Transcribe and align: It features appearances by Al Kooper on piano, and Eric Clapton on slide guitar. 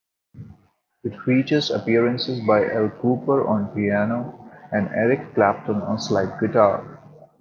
It 1.03 1.13
features 1.25 1.69
appearances 1.69 2.39
by 2.39 2.61
Al 2.71 2.89
Kooper 2.89 3.47
on 3.47 3.67
piano, 3.75 4.49
and 4.71 4.89
Eric 4.95 5.35
Clapton 5.35 5.79
on 5.83 5.99
slide 5.99 6.39
guitar. 6.39 7.03